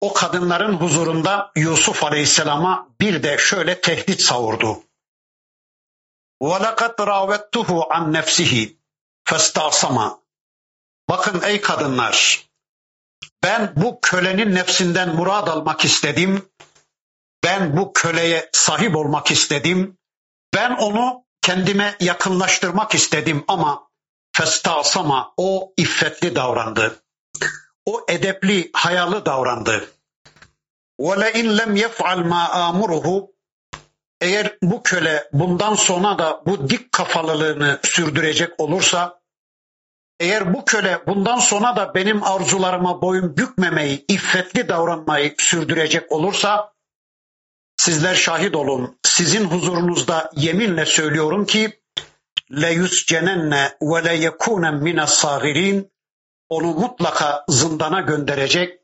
o 0.00 0.12
kadınların 0.12 0.72
huzurunda 0.72 1.52
Yusuf 1.56 2.04
Aleyhisselam'a 2.04 2.88
bir 3.00 3.22
de 3.22 3.38
şöyle 3.38 3.80
tehdit 3.80 4.20
savurdu. 4.20 4.82
وَلَقَدْ 6.42 6.96
رَاوَتُّهُ 6.96 7.68
عَنْ 7.92 8.16
نَفْسِهِ 8.16 8.76
فَاسْتَعْصَمَا 9.24 10.18
Bakın 11.08 11.42
ey 11.42 11.60
kadınlar, 11.60 12.46
ben 13.42 13.72
bu 13.76 13.98
kölenin 14.02 14.54
nefsinden 14.54 15.14
murad 15.14 15.48
almak 15.48 15.84
istedim 15.84 16.42
ben 17.46 17.76
bu 17.76 17.92
köleye 17.92 18.50
sahip 18.52 18.96
olmak 18.96 19.30
istedim. 19.30 19.98
Ben 20.54 20.70
onu 20.70 21.24
kendime 21.42 21.96
yakınlaştırmak 22.00 22.94
istedim 22.94 23.44
ama 23.48 23.88
festasama 24.32 25.32
o 25.36 25.72
iffetli 25.76 26.36
davrandı. 26.36 27.02
O 27.86 28.04
edepli, 28.08 28.70
hayalı 28.72 29.26
davrandı. 29.26 29.90
وَلَاِنْ 31.00 31.60
لَمْ 31.60 31.78
يَفْعَلْ 31.78 32.28
مَا 32.28 32.46
آمُرُهُ 32.46 33.28
Eğer 34.20 34.58
bu 34.62 34.82
köle 34.82 35.28
bundan 35.32 35.74
sonra 35.74 36.18
da 36.18 36.42
bu 36.46 36.70
dik 36.70 36.92
kafalılığını 36.92 37.80
sürdürecek 37.84 38.60
olursa, 38.60 39.19
eğer 40.21 40.53
bu 40.53 40.65
köle 40.65 41.01
bundan 41.07 41.39
sonra 41.39 41.75
da 41.75 41.95
benim 41.95 42.23
arzularıma 42.23 43.01
boyun 43.01 43.37
bükmemeyi, 43.37 44.05
iffetli 44.07 44.69
davranmayı 44.69 45.35
sürdürecek 45.37 46.11
olursa, 46.11 46.71
Sizler 47.81 48.15
şahit 48.15 48.55
olun. 48.55 48.99
Sizin 49.03 49.45
huzurunuzda 49.45 50.31
yeminle 50.35 50.85
söylüyorum 50.85 51.45
ki 51.45 51.81
le 52.51 52.73
yuscenenne 52.73 53.77
ve 53.81 54.03
le 54.05 54.15
yekunen 54.15 54.75
mine 54.75 55.07
onu 56.49 56.65
mutlaka 56.65 57.45
zindana 57.49 58.01
gönderecek 58.01 58.79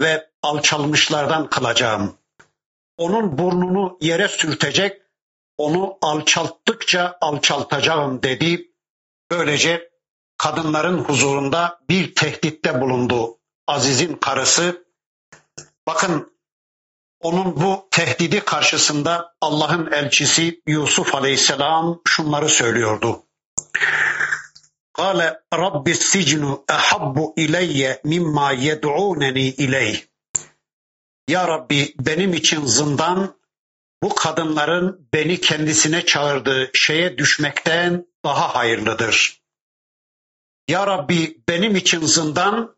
ve 0.00 0.30
alçalmışlardan 0.42 1.50
kılacağım. 1.50 2.18
Onun 2.96 3.38
burnunu 3.38 3.98
yere 4.00 4.28
sürtecek, 4.28 5.02
onu 5.58 5.98
alçalttıkça 6.02 7.18
alçaltacağım 7.20 8.22
dedi. 8.22 8.72
Böylece 9.30 9.90
kadınların 10.38 10.98
huzurunda 10.98 11.80
bir 11.90 12.14
tehditte 12.14 12.80
bulundu. 12.80 13.38
Aziz'in 13.66 14.16
karısı 14.16 14.88
Bakın 15.88 16.32
onun 17.20 17.56
bu 17.56 17.88
tehdidi 17.90 18.40
karşısında 18.40 19.34
Allah'ın 19.40 19.92
elçisi 19.92 20.62
Yusuf 20.66 21.14
Aleyhisselam 21.14 22.00
şunları 22.08 22.48
söylüyordu. 22.48 23.22
Kale 24.92 25.40
Rabbi 25.54 25.94
sicnu 25.94 26.64
ehabbu 26.70 27.34
ileyye 27.36 28.00
mimma 28.04 28.52
yed'uneni 28.52 29.40
ileyh. 29.40 30.02
Ya 31.28 31.48
Rabbi 31.48 31.94
benim 32.00 32.34
için 32.34 32.66
zindan 32.66 33.34
bu 34.02 34.14
kadınların 34.14 35.08
beni 35.14 35.40
kendisine 35.40 36.04
çağırdığı 36.04 36.70
şeye 36.74 37.18
düşmekten 37.18 38.06
daha 38.24 38.54
hayırlıdır. 38.54 39.42
Ya 40.68 40.86
Rabbi 40.86 41.42
benim 41.48 41.76
için 41.76 42.06
zindan 42.06 42.76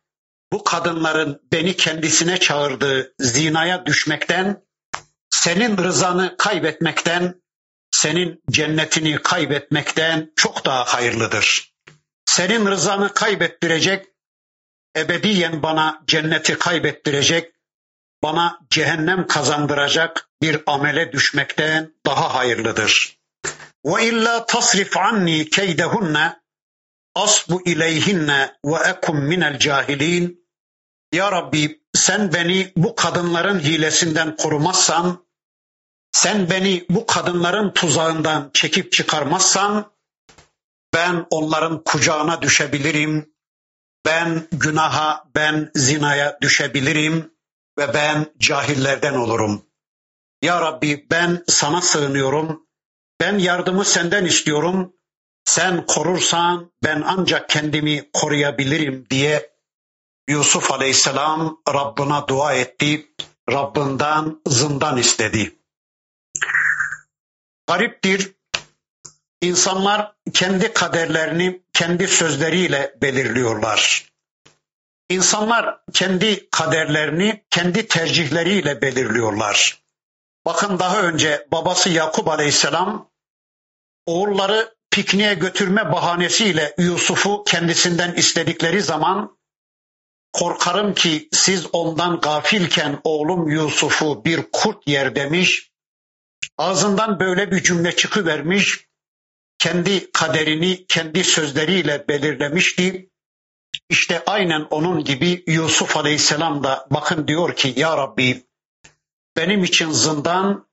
bu 0.53 0.65
kadınların 0.65 1.43
beni 1.53 1.77
kendisine 1.77 2.41
çağırdığı 2.41 3.15
zinaya 3.21 3.87
düşmekten, 3.87 4.63
senin 5.31 5.79
rızanı 5.79 6.37
kaybetmekten, 6.39 7.43
senin 7.91 8.43
cennetini 8.51 9.23
kaybetmekten 9.23 10.33
çok 10.37 10.65
daha 10.65 10.85
hayırlıdır. 10.85 11.73
Senin 12.25 12.67
rızanı 12.67 13.15
kaybettirecek, 13.15 14.07
ebediyen 14.97 15.63
bana 15.63 16.03
cenneti 16.07 16.59
kaybettirecek, 16.59 17.53
bana 18.23 18.59
cehennem 18.71 19.27
kazandıracak 19.27 20.29
bir 20.43 20.63
amele 20.67 21.13
düşmekten 21.13 21.95
daha 22.07 22.35
hayırlıdır. 22.35 23.19
Ve 23.85 24.07
illa 24.07 24.47
tasrif 24.47 24.97
anni 24.97 25.51
keydehunne 25.51 26.41
asbu 27.15 27.63
ileyhinne 27.65 28.57
ve 28.65 28.77
ekum 28.89 29.25
minel 29.25 29.59
cahilin. 29.59 30.47
Ya 31.13 31.33
Rabbi 31.33 31.81
sen 31.95 32.33
beni 32.33 32.73
bu 32.77 32.95
kadınların 32.95 33.61
hilesinden 33.61 34.37
korumazsan, 34.37 35.27
sen 36.13 36.51
beni 36.51 36.87
bu 36.91 37.07
kadınların 37.07 37.71
tuzağından 37.71 38.51
çekip 38.55 38.93
çıkarmazsan, 38.93 39.93
ben 40.95 41.27
onların 41.31 41.85
kucağına 41.85 42.43
düşebilirim, 42.43 43.35
ben 44.07 44.49
günaha, 44.53 45.25
ben 45.35 45.71
zinaya 45.75 46.39
düşebilirim 46.43 47.35
ve 47.79 47.95
ben 47.95 48.27
cahillerden 48.39 49.15
olurum. 49.15 49.67
Ya 50.43 50.61
Rabbi 50.61 51.07
ben 51.11 51.45
sana 51.49 51.81
sığınıyorum, 51.81 52.67
ben 53.21 53.39
yardımı 53.39 53.85
senden 53.85 54.25
istiyorum, 54.25 54.93
sen 55.45 55.87
korursan 55.87 56.73
ben 56.85 57.03
ancak 57.07 57.49
kendimi 57.49 58.11
koruyabilirim 58.13 59.07
diye 59.11 59.51
Yusuf 60.29 60.73
Aleyhisselam 60.73 61.59
Rabbına 61.75 62.29
dua 62.29 62.55
etti. 62.55 63.07
Rabbinden 63.51 64.41
zindan 64.47 64.97
istedi. 64.97 65.57
Gariptir. 67.67 68.33
İnsanlar 69.43 70.13
kendi 70.33 70.73
kaderlerini 70.73 71.63
kendi 71.73 72.09
sözleriyle 72.09 72.97
belirliyorlar. 73.03 74.11
İnsanlar 75.09 75.81
kendi 75.93 76.51
kaderlerini 76.51 77.45
kendi 77.51 77.89
tercihleriyle 77.89 78.83
belirliyorlar. 78.83 79.83
Bakın 80.45 80.79
daha 80.79 81.03
önce 81.03 81.47
babası 81.53 81.91
Yakup 81.91 82.29
Aleyhisselam 82.29 83.11
oğulları 84.07 84.75
pikniğe 84.91 85.35
götürme 85.35 85.93
bahanesiyle 85.93 86.75
Yusuf'u 86.79 87.45
kendisinden 87.45 88.15
istedikleri 88.15 88.83
zaman 88.83 89.39
korkarım 90.33 90.95
ki 90.95 91.29
siz 91.33 91.67
ondan 91.73 92.21
gafilken 92.21 93.01
oğlum 93.05 93.49
Yusuf'u 93.51 94.25
bir 94.25 94.43
kurt 94.53 94.89
yer 94.89 95.15
demiş. 95.15 95.71
Ağzından 96.59 97.21
böyle 97.21 97.51
bir 97.51 97.63
cümle 97.63 97.97
çıkıvermiş. 97.97 98.91
Kendi 99.59 100.13
kaderini 100.13 100.87
kendi 100.87 101.25
sözleriyle 101.25 102.05
belirlemişti. 102.09 103.11
İşte 103.89 104.23
aynen 104.27 104.67
onun 104.71 105.05
gibi 105.05 105.45
Yusuf 105.47 105.97
Aleyhisselam 105.97 106.65
da 106.65 106.87
bakın 106.91 107.29
diyor 107.29 107.57
ki 107.57 107.75
ya 107.77 107.97
Rabbi 107.97 108.47
benim 109.37 109.65
için 109.65 109.91
zindan 109.91 110.70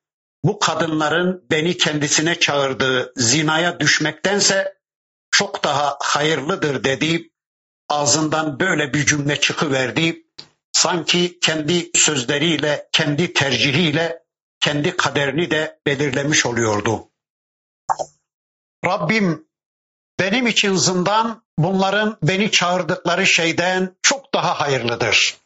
bu 0.47 0.59
kadınların 0.59 1.45
beni 1.51 1.77
kendisine 1.77 2.39
çağırdığı 2.39 3.13
zinaya 3.17 3.79
düşmektense 3.79 4.77
çok 5.31 5.63
daha 5.63 5.97
hayırlıdır 6.01 6.83
dedi. 6.83 7.31
Ağzından 7.89 8.59
böyle 8.59 8.93
bir 8.93 9.05
cümle 9.05 9.39
çıkıverdi. 9.39 10.23
Sanki 10.71 11.39
kendi 11.39 11.91
sözleriyle, 11.95 12.89
kendi 12.91 13.33
tercihiyle 13.33 14.23
kendi 14.59 14.97
kaderini 14.97 15.51
de 15.51 15.79
belirlemiş 15.87 16.45
oluyordu. 16.45 17.09
Rabbim 18.85 19.47
benim 20.19 20.47
için 20.47 20.75
zindan 20.75 21.43
bunların 21.57 22.17
beni 22.23 22.51
çağırdıkları 22.51 23.27
şeyden 23.27 23.95
çok 24.01 24.33
daha 24.33 24.59
hayırlıdır. 24.59 25.37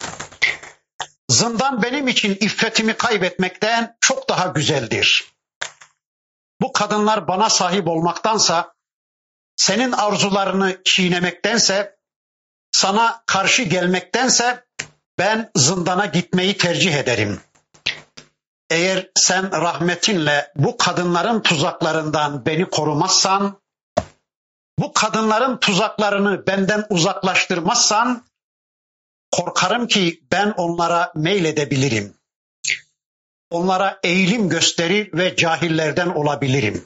Zindan 1.32 1.82
benim 1.82 2.08
için 2.08 2.36
iffetimi 2.40 2.94
kaybetmekten 2.94 3.96
çok 4.00 4.28
daha 4.28 4.46
güzeldir. 4.46 5.24
Bu 6.60 6.72
kadınlar 6.72 7.28
bana 7.28 7.50
sahip 7.50 7.88
olmaktansa, 7.88 8.74
senin 9.56 9.92
arzularını 9.92 10.78
çiğnemektense, 10.84 11.96
sana 12.72 13.22
karşı 13.26 13.62
gelmektense 13.62 14.64
ben 15.18 15.50
zindana 15.56 16.06
gitmeyi 16.06 16.58
tercih 16.58 16.94
ederim. 16.94 17.40
Eğer 18.70 19.10
sen 19.14 19.52
rahmetinle 19.52 20.52
bu 20.56 20.76
kadınların 20.76 21.40
tuzaklarından 21.40 22.46
beni 22.46 22.70
korumazsan, 22.70 23.60
bu 24.78 24.92
kadınların 24.92 25.56
tuzaklarını 25.56 26.46
benden 26.46 26.86
uzaklaştırmazsan 26.90 28.24
Korkarım 29.32 29.86
ki 29.86 30.22
ben 30.32 30.50
onlara 30.56 31.12
meyledebilirim. 31.14 32.14
Onlara 33.50 34.00
eğilim 34.02 34.48
gösterir 34.48 35.10
ve 35.12 35.36
cahillerden 35.36 36.08
olabilirim. 36.08 36.84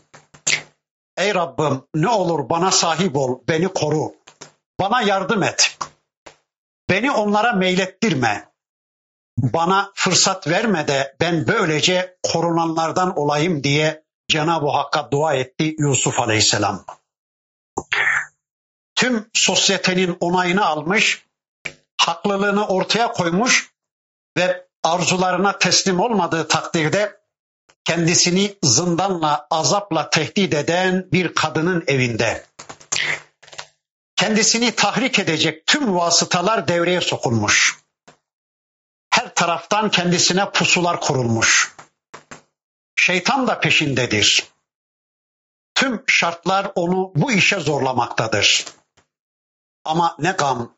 Ey 1.17 1.35
Rabbim 1.35 1.83
ne 1.95 2.09
olur 2.09 2.49
bana 2.49 2.71
sahip 2.71 3.17
ol, 3.17 3.41
beni 3.49 3.69
koru. 3.69 4.13
Bana 4.81 5.03
yardım 5.03 5.43
et. 5.43 5.79
Beni 6.91 7.11
onlara 7.11 7.53
meylettirme. 7.53 8.49
Bana 9.39 9.93
fırsat 9.95 10.49
verme 10.49 10.89
de 10.89 11.17
ben 11.21 11.47
böylece 11.47 12.19
korunanlardan 12.23 13.19
olayım 13.19 13.65
diye 13.65 14.05
Cenab-ı 14.29 14.69
Hakk'a 14.69 15.11
dua 15.11 15.35
etti 15.35 15.75
Yusuf 15.79 16.21
Aleyhisselam. 16.21 16.85
Tüm 18.95 19.31
sosyetenin 19.33 20.17
onayını 20.21 20.67
almış, 20.67 21.27
haklılığını 22.07 22.67
ortaya 22.67 23.13
koymuş 23.13 23.73
ve 24.37 24.67
arzularına 24.83 25.59
teslim 25.59 26.01
olmadığı 26.01 26.49
takdirde 26.49 27.21
kendisini 27.85 28.57
zindanla, 28.63 29.47
azapla 29.51 30.11
tehdit 30.11 30.55
eden 30.55 31.09
bir 31.13 31.35
kadının 31.35 31.85
evinde. 31.87 32.47
Kendisini 34.17 34.73
tahrik 34.73 35.19
edecek 35.19 35.67
tüm 35.67 35.97
vasıtalar 35.97 36.69
devreye 36.69 37.01
sokulmuş. 37.01 37.79
Her 39.11 39.35
taraftan 39.35 39.91
kendisine 39.91 40.51
pusular 40.51 41.01
kurulmuş. 41.01 41.77
Şeytan 42.97 43.47
da 43.47 43.61
peşindedir. 43.61 44.47
Tüm 45.75 46.05
şartlar 46.07 46.73
onu 46.75 47.13
bu 47.15 47.33
işe 47.33 47.61
zorlamaktadır. 47.61 48.65
Ama 49.85 50.17
ne 50.19 50.31
gam, 50.31 50.76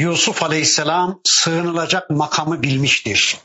Yusuf 0.00 0.42
Aleyhisselam 0.42 1.20
sığınılacak 1.24 2.10
makamı 2.10 2.62
bilmiştir. 2.62 3.38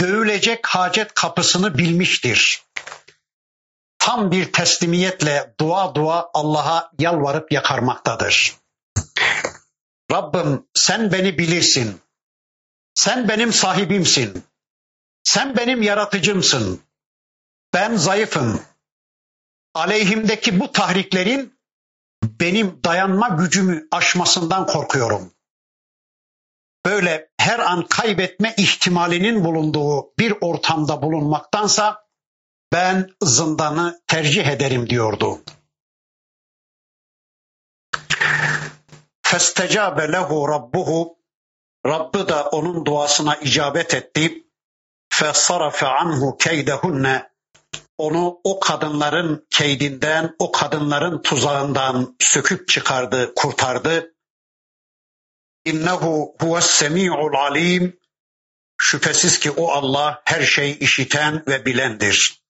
Dövülecek 0.00 0.66
hacet 0.66 1.14
kapısını 1.14 1.78
bilmiştir. 1.78 2.62
Tam 3.98 4.30
bir 4.30 4.52
teslimiyetle 4.52 5.54
dua 5.60 5.94
dua 5.94 6.30
Allah'a 6.34 6.92
yalvarıp 6.98 7.52
yakarmaktadır. 7.52 8.56
Rabbim 10.12 10.66
sen 10.74 11.12
beni 11.12 11.38
bilirsin. 11.38 12.00
Sen 12.94 13.28
benim 13.28 13.52
sahibimsin. 13.52 14.44
Sen 15.24 15.56
benim 15.56 15.82
yaratıcımsın. 15.82 16.80
Ben 17.74 17.96
zayıfım. 17.96 18.62
Aleyhimdeki 19.74 20.60
bu 20.60 20.72
tahriklerin 20.72 21.57
benim 22.40 22.80
dayanma 22.84 23.28
gücümü 23.28 23.88
aşmasından 23.90 24.66
korkuyorum. 24.66 25.32
Böyle 26.86 27.30
her 27.38 27.58
an 27.58 27.86
kaybetme 27.86 28.54
ihtimalinin 28.56 29.44
bulunduğu 29.44 30.12
bir 30.18 30.34
ortamda 30.40 31.02
bulunmaktansa 31.02 32.04
ben 32.72 33.10
zindanı 33.22 34.00
tercih 34.06 34.46
ederim 34.46 34.90
diyordu. 34.90 35.42
Festecabe 39.22 40.12
lehu 40.12 40.48
rabbuhu 40.48 41.18
Rabbı 41.86 42.28
da 42.28 42.48
onun 42.48 42.86
duasına 42.86 43.36
icabet 43.36 43.94
etti. 43.94 44.44
Fesarafe 45.12 45.86
anhu 45.86 46.36
keydehunne 46.36 47.30
onu 47.98 48.40
o 48.44 48.60
kadınların 48.60 49.46
keydinden, 49.50 50.36
o 50.38 50.52
kadınların 50.52 51.22
tuzağından 51.22 52.16
söküp 52.18 52.68
çıkardı, 52.68 53.32
kurtardı. 53.36 54.14
İnnehu 55.64 56.36
huves 56.40 56.66
semi'ul 56.66 57.34
alim. 57.34 57.98
Şüphesiz 58.80 59.38
ki 59.38 59.50
o 59.50 59.70
Allah 59.70 60.22
her 60.24 60.42
şeyi 60.42 60.78
işiten 60.78 61.44
ve 61.46 61.66
bilendir. 61.66 62.42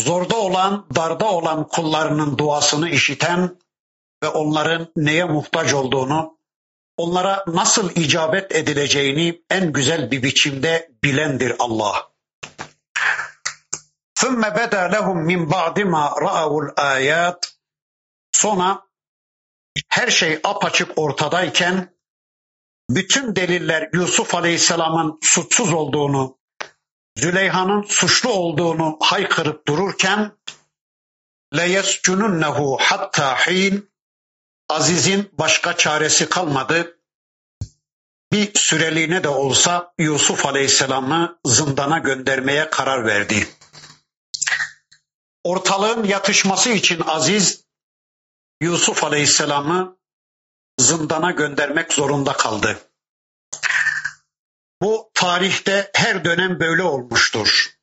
Zorda 0.00 0.36
olan, 0.36 0.86
darda 0.94 1.30
olan 1.30 1.68
kullarının 1.68 2.38
duasını 2.38 2.88
işiten 2.88 3.58
ve 4.22 4.28
onların 4.28 4.92
neye 4.96 5.24
muhtaç 5.24 5.74
olduğunu, 5.74 6.38
onlara 6.96 7.44
nasıl 7.46 7.90
icabet 7.90 8.52
edileceğini 8.52 9.42
en 9.50 9.72
güzel 9.72 10.10
bir 10.10 10.22
biçimde 10.22 10.92
bilendir 11.04 11.56
Allah. 11.58 12.11
ثُمَّ 14.21 14.41
بَدَى 14.57 14.83
لَهُمْ 14.95 15.17
مِنْ 15.29 15.41
بَعْدِ 15.53 15.77
مَا 15.93 16.05
رَأَوُا 16.25 16.59
الْآيَاتِ 16.67 17.41
Sonra 18.31 18.87
her 19.89 20.07
şey 20.09 20.39
apaçık 20.43 20.97
ortadayken 20.97 21.97
bütün 22.89 23.35
deliller 23.35 23.89
Yusuf 23.93 24.35
Aleyhisselam'ın 24.35 25.19
suçsuz 25.21 25.73
olduğunu, 25.73 26.37
Züleyha'nın 27.17 27.81
suçlu 27.81 28.29
olduğunu 28.29 28.97
haykırıp 29.01 29.67
dururken 29.67 30.31
leyescununnehu 31.55 32.77
hatta 32.81 33.35
hin 33.35 33.89
Aziz'in 34.69 35.29
başka 35.33 35.77
çaresi 35.77 36.29
kalmadı. 36.29 36.97
Bir 38.31 38.51
süreliğine 38.55 39.23
de 39.23 39.29
olsa 39.29 39.93
Yusuf 39.97 40.45
Aleyhisselam'ı 40.45 41.39
zindana 41.45 41.97
göndermeye 41.97 42.69
karar 42.69 43.05
verdi. 43.05 43.47
Ortalığın 45.44 46.04
yatışması 46.04 46.70
için 46.70 47.02
Aziz 47.06 47.64
Yusuf 48.60 49.04
Aleyhisselam'ı 49.04 49.96
zindana 50.78 51.30
göndermek 51.30 51.92
zorunda 51.92 52.32
kaldı. 52.32 52.78
Bu 54.82 55.10
tarihte 55.14 55.90
her 55.94 56.24
dönem 56.24 56.60
böyle 56.60 56.82
olmuştur. 56.82 57.76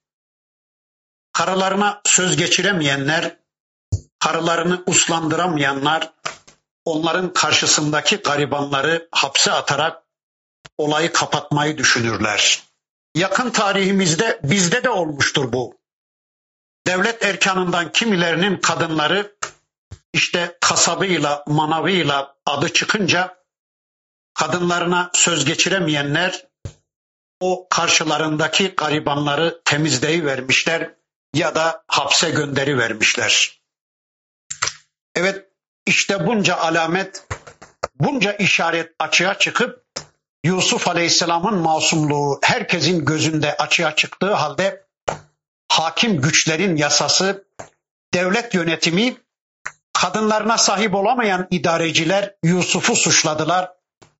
Karılarına 1.33 2.01
söz 2.05 2.37
geçiremeyenler, 2.37 3.37
karılarını 4.19 4.83
uslandıramayanlar, 4.85 6.13
onların 6.85 7.33
karşısındaki 7.33 8.15
garibanları 8.15 9.09
hapse 9.11 9.51
atarak 9.51 10.03
olayı 10.77 11.13
kapatmayı 11.13 11.77
düşünürler. 11.77 12.63
Yakın 13.15 13.49
tarihimizde 13.49 14.39
bizde 14.43 14.83
de 14.83 14.89
olmuştur 14.89 15.53
bu. 15.53 15.78
Devlet 16.89 17.25
erkanından 17.25 17.91
kimilerinin 17.91 18.57
kadınları 18.57 19.37
işte 20.13 20.57
kasabıyla, 20.61 21.43
manavıyla 21.47 22.35
adı 22.45 22.73
çıkınca 22.73 23.37
kadınlarına 24.33 25.11
söz 25.13 25.45
geçiremeyenler 25.45 26.47
o 27.39 27.67
karşılarındaki 27.69 28.67
garibanları 28.67 29.61
temizleyivermişler 29.65 30.93
ya 31.33 31.55
da 31.55 31.83
hapse 31.87 32.29
gönderi 32.29 32.77
vermişler. 32.77 33.61
Evet 35.15 35.45
işte 35.85 36.27
bunca 36.27 36.57
alamet, 36.57 37.27
bunca 37.95 38.33
işaret 38.33 38.95
açığa 38.99 39.39
çıkıp 39.39 39.85
Yusuf 40.43 40.87
Aleyhisselam'ın 40.87 41.57
masumluğu 41.57 42.39
herkesin 42.43 43.05
gözünde 43.05 43.57
açığa 43.57 43.95
çıktığı 43.95 44.33
halde 44.33 44.88
hakim 45.79 46.21
güçlerin 46.21 46.75
yasası, 46.75 47.47
devlet 48.13 48.53
yönetimi, 48.53 49.17
kadınlarına 49.93 50.57
sahip 50.57 50.95
olamayan 50.95 51.47
idareciler 51.51 52.35
Yusuf'u 52.43 52.95
suçladılar 52.95 53.71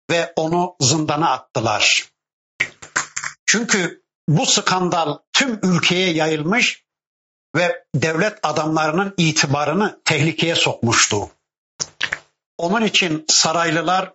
ve 0.10 0.34
onu 0.36 0.76
zindana 0.80 1.32
attılar. 1.32 2.10
Çünkü 3.46 4.04
bu 4.28 4.46
skandal 4.46 5.18
tüm 5.34 5.60
ülkeye 5.64 6.14
yayılmış 6.14 6.84
ve 7.56 7.84
devlet 7.96 8.40
adamlarının 8.44 9.14
itibarını 9.18 10.02
tehlikeye 10.06 10.56
sokmuştu. 10.56 11.30
Onun 12.58 12.86
için 12.86 13.26
saraylılar, 13.28 14.14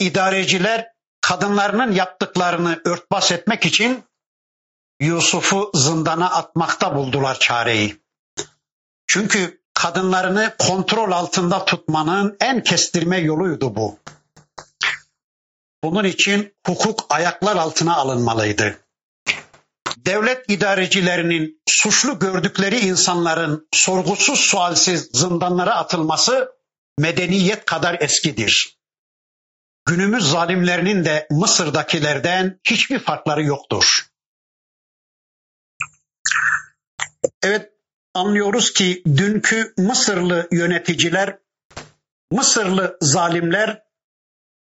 idareciler 0.00 0.92
kadınlarının 1.20 1.92
yaptıklarını 1.92 2.80
örtbas 2.84 3.32
etmek 3.32 3.66
için 3.66 4.04
Yusuf'u 5.02 5.70
zindana 5.74 6.30
atmakta 6.30 6.94
buldular 6.94 7.38
çareyi. 7.38 8.02
Çünkü 9.06 9.60
kadınlarını 9.74 10.54
kontrol 10.58 11.12
altında 11.12 11.64
tutmanın 11.64 12.36
en 12.40 12.62
kestirme 12.62 13.18
yoluydu 13.18 13.76
bu. 13.76 13.98
Bunun 15.84 16.04
için 16.04 16.54
hukuk 16.66 17.06
ayaklar 17.10 17.56
altına 17.56 17.96
alınmalıydı. 17.96 18.78
Devlet 19.96 20.50
idarecilerinin 20.50 21.62
suçlu 21.66 22.18
gördükleri 22.18 22.78
insanların 22.78 23.68
sorgusuz 23.72 24.40
sualsiz 24.40 25.10
zindanlara 25.12 25.74
atılması 25.74 26.52
medeniyet 26.98 27.64
kadar 27.64 27.96
eskidir. 28.00 28.78
Günümüz 29.86 30.30
zalimlerinin 30.30 31.04
de 31.04 31.26
Mısır'dakilerden 31.30 32.60
hiçbir 32.64 32.98
farkları 32.98 33.42
yoktur. 33.42 34.11
Evet 37.42 37.72
anlıyoruz 38.14 38.72
ki 38.72 39.02
dünkü 39.06 39.74
Mısırlı 39.78 40.48
yöneticiler, 40.50 41.38
Mısırlı 42.32 42.98
zalimler 43.00 43.82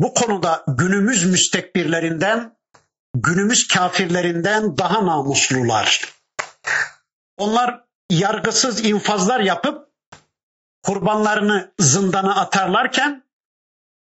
bu 0.01 0.14
konuda 0.14 0.64
günümüz 0.69 1.25
müstekbirlerinden, 1.25 2.57
günümüz 3.14 3.69
kafirlerinden 3.69 4.79
daha 4.79 5.07
namuslular. 5.07 6.14
Onlar 7.37 7.85
yargısız 8.11 8.85
infazlar 8.85 9.40
yapıp 9.40 9.88
kurbanlarını 10.83 11.73
zindana 11.79 12.40
atarlarken 12.40 13.25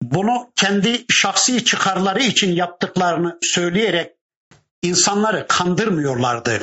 bunu 0.02 0.52
kendi 0.56 1.04
şahsi 1.10 1.64
çıkarları 1.64 2.22
için 2.22 2.52
yaptıklarını 2.52 3.38
söyleyerek 3.42 4.16
insanları 4.82 5.46
kandırmıyorlardı. 5.48 6.62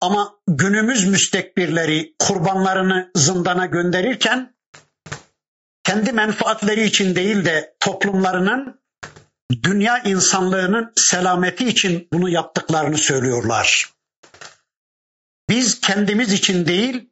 Ama 0.00 0.34
günümüz 0.48 1.06
müstekbirleri 1.06 2.14
kurbanlarını 2.18 3.10
zindana 3.14 3.66
gönderirken 3.66 4.54
kendi 5.84 6.12
menfaatleri 6.12 6.84
için 6.84 7.14
değil 7.14 7.44
de 7.44 7.76
toplumlarının 7.80 8.80
dünya 9.62 9.98
insanlığının 9.98 10.92
selameti 10.96 11.68
için 11.68 12.08
bunu 12.12 12.28
yaptıklarını 12.28 12.98
söylüyorlar. 12.98 13.90
Biz 15.48 15.80
kendimiz 15.80 16.32
için 16.32 16.66
değil, 16.66 17.10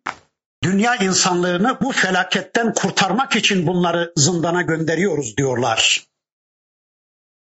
dünya 0.62 0.96
insanlığını 0.96 1.78
bu 1.80 1.92
felaketten 1.92 2.74
kurtarmak 2.74 3.36
için 3.36 3.66
bunları 3.66 4.12
zindana 4.16 4.62
gönderiyoruz 4.62 5.36
diyorlar. 5.36 6.06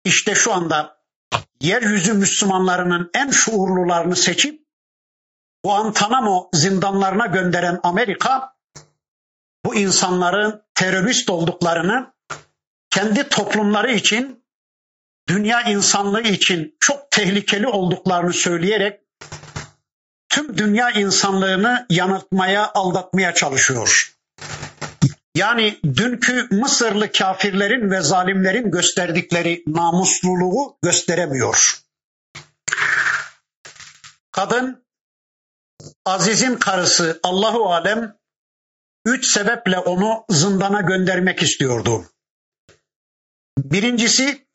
İşte 0.05 0.35
şu 0.35 0.53
anda 0.53 1.00
yeryüzü 1.61 2.12
Müslümanlarının 2.12 3.11
en 3.14 3.31
şuurlularını 3.31 4.16
seçip 4.16 4.59
Guantanamo 5.64 6.48
zindanlarına 6.52 7.26
gönderen 7.26 7.80
Amerika 7.82 8.56
bu 9.64 9.74
insanların 9.74 10.62
terörist 10.74 11.30
olduklarını 11.30 12.12
kendi 12.90 13.28
toplumları 13.28 13.92
için 13.92 14.44
dünya 15.28 15.62
insanlığı 15.62 16.22
için 16.22 16.76
çok 16.80 17.10
tehlikeli 17.10 17.66
olduklarını 17.66 18.32
söyleyerek 18.32 19.00
tüm 20.28 20.58
dünya 20.58 20.90
insanlığını 20.90 21.86
yanıltmaya, 21.90 22.70
aldatmaya 22.74 23.34
çalışıyor. 23.34 24.16
Yani 25.34 25.80
dünkü 25.84 26.48
Mısırlı 26.50 27.12
kafirlerin 27.12 27.90
ve 27.90 28.00
zalimlerin 28.00 28.70
gösterdikleri 28.70 29.62
namusluluğu 29.66 30.78
gösteremiyor. 30.82 31.80
Kadın 34.32 34.84
Aziz'in 36.04 36.56
karısı 36.56 37.20
Allahu 37.22 37.72
alem 37.72 38.16
üç 39.06 39.26
sebeple 39.26 39.78
onu 39.78 40.24
zindana 40.30 40.80
göndermek 40.80 41.42
istiyordu. 41.42 42.04
Birincisi 43.58 44.46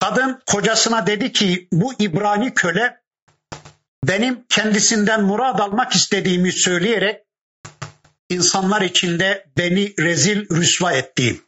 kadın 0.00 0.42
kocasına 0.46 1.06
dedi 1.06 1.32
ki 1.32 1.68
bu 1.72 1.92
İbrani 1.98 2.54
köle 2.54 3.00
benim 4.04 4.46
kendisinden 4.48 5.24
murad 5.24 5.58
almak 5.58 5.92
istediğimi 5.92 6.52
söyleyerek 6.52 7.24
insanlar 8.28 8.82
içinde 8.82 9.46
beni 9.56 9.94
rezil 9.98 10.48
rüsva 10.50 10.92
etti. 10.92 11.40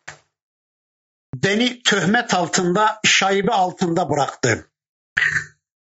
beni 1.35 1.83
töhmet 1.83 2.35
altında, 2.35 3.01
şaibe 3.05 3.53
altında 3.53 4.11
bıraktı. 4.11 4.72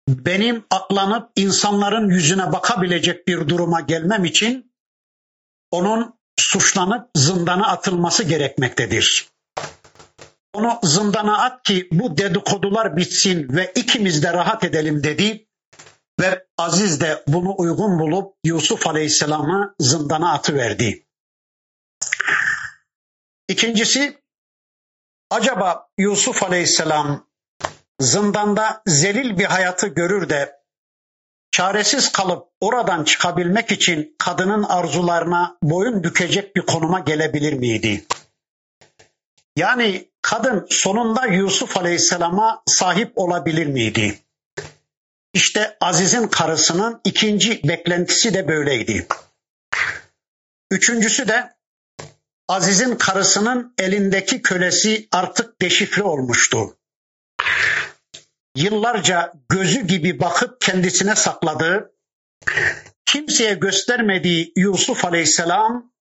Benim 0.07 0.65
aklanıp 0.69 1.31
insanların 1.35 2.09
yüzüne 2.09 2.51
bakabilecek 2.51 3.27
bir 3.27 3.49
duruma 3.49 3.81
gelmem 3.81 4.25
için 4.25 4.73
onun 5.71 6.19
suçlanıp 6.39 7.09
zindana 7.15 7.67
atılması 7.67 8.23
gerekmektedir. 8.23 9.29
Onu 10.53 10.79
zindana 10.83 11.43
at 11.43 11.63
ki 11.63 11.87
bu 11.91 12.17
dedikodular 12.17 12.97
bitsin 12.97 13.47
ve 13.49 13.71
ikimiz 13.75 14.23
de 14.23 14.33
rahat 14.33 14.63
edelim 14.63 15.03
dedi 15.03 15.47
ve 16.19 16.45
Aziz 16.57 17.01
de 17.01 17.23
bunu 17.27 17.55
uygun 17.57 17.99
bulup 17.99 18.35
Yusuf 18.43 18.87
Aleyhisselam'ı 18.87 19.75
zindana 19.79 20.33
atıverdi. 20.33 21.05
İkincisi 23.47 24.21
acaba 25.29 25.87
Yusuf 25.97 26.43
Aleyhisselam 26.43 27.27
zindanda 27.99 28.81
zelil 28.87 29.37
bir 29.37 29.45
hayatı 29.45 29.87
görür 29.87 30.29
de 30.29 30.59
çaresiz 31.51 32.11
kalıp 32.11 32.47
oradan 32.61 33.03
çıkabilmek 33.03 33.71
için 33.71 34.15
kadının 34.19 34.63
arzularına 34.63 35.57
boyun 35.63 36.03
bükecek 36.03 36.55
bir 36.55 36.61
konuma 36.61 36.99
gelebilir 36.99 37.53
miydi? 37.53 38.05
Yani 39.57 40.09
kadın 40.21 40.67
sonunda 40.69 41.25
Yusuf 41.25 41.77
Aleyhisselam'a 41.77 42.63
sahip 42.65 43.11
olabilir 43.15 43.65
miydi? 43.65 44.19
İşte 45.33 45.77
Aziz'in 45.81 46.27
karısının 46.27 47.01
ikinci 47.03 47.63
beklentisi 47.63 48.33
de 48.33 48.47
böyleydi. 48.47 49.07
Üçüncüsü 50.71 51.27
de 51.27 51.55
Aziz'in 52.47 52.95
karısının 52.95 53.73
elindeki 53.79 54.41
kölesi 54.41 55.07
artık 55.11 55.61
deşifre 55.61 56.03
olmuştu. 56.03 56.77
Yıllarca 58.55 59.33
gözü 59.49 59.87
gibi 59.87 60.19
bakıp 60.19 60.61
kendisine 60.61 61.15
sakladığı, 61.15 61.91
kimseye 63.05 63.53
göstermediği 63.53 64.53
Yusuf 64.55 65.05
Aleyhisselam 65.05 65.91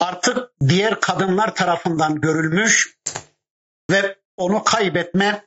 artık 0.00 0.38
diğer 0.68 1.00
kadınlar 1.00 1.54
tarafından 1.54 2.20
görülmüş 2.20 2.98
ve 3.90 4.18
onu 4.36 4.64
kaybetme, 4.64 5.44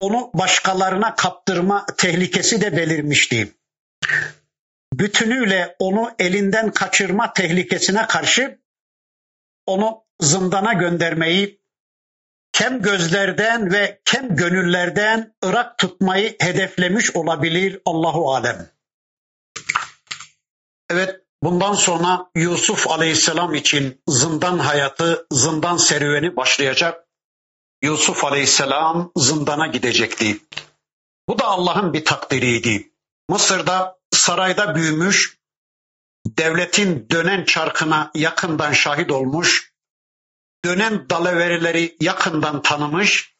onu 0.00 0.30
başkalarına 0.34 1.14
kaptırma 1.14 1.86
tehlikesi 1.96 2.60
de 2.60 2.76
belirmişti. 2.76 3.54
Bütünüyle 4.92 5.76
onu 5.78 6.14
elinden 6.18 6.70
kaçırma 6.70 7.32
tehlikesine 7.32 8.06
karşı 8.06 8.60
onu 9.66 10.04
zindana 10.20 10.72
göndermeyi, 10.72 11.63
kem 12.54 12.82
gözlerden 12.82 13.72
ve 13.72 14.00
kem 14.04 14.36
gönüllerden 14.36 15.34
ırak 15.44 15.78
tutmayı 15.78 16.36
hedeflemiş 16.40 17.16
olabilir 17.16 17.80
Allahu 17.84 18.34
alem. 18.34 18.70
Evet 20.90 21.20
bundan 21.42 21.74
sonra 21.74 22.30
Yusuf 22.34 22.90
Aleyhisselam 22.90 23.54
için 23.54 24.02
zindan 24.08 24.58
hayatı, 24.58 25.26
zindan 25.32 25.76
serüveni 25.76 26.36
başlayacak. 26.36 27.08
Yusuf 27.82 28.24
Aleyhisselam 28.24 29.12
zindana 29.16 29.66
gidecekti. 29.66 30.40
Bu 31.28 31.38
da 31.38 31.44
Allah'ın 31.44 31.92
bir 31.92 32.04
takdiriydi. 32.04 32.92
Mısır'da 33.28 33.98
sarayda 34.10 34.74
büyümüş, 34.74 35.38
devletin 36.26 37.06
dönen 37.10 37.44
çarkına 37.44 38.10
yakından 38.14 38.72
şahit 38.72 39.12
olmuş, 39.12 39.73
dönen 40.64 41.10
dalaverileri 41.10 41.96
yakından 42.00 42.62
tanımış, 42.62 43.34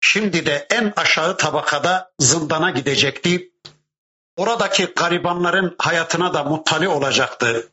şimdi 0.00 0.46
de 0.46 0.66
en 0.70 0.92
aşağı 0.96 1.36
tabakada 1.36 2.12
zindana 2.18 2.70
gidecekti. 2.70 3.50
Oradaki 4.36 4.84
garibanların 4.84 5.74
hayatına 5.78 6.34
da 6.34 6.44
muttali 6.44 6.88
olacaktı. 6.88 7.68